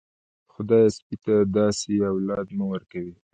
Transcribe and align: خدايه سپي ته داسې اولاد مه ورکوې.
خدايه 0.53 0.87
سپي 0.97 1.15
ته 1.23 1.33
داسې 1.57 1.91
اولاد 2.11 2.47
مه 2.57 2.65
ورکوې. 2.71 3.13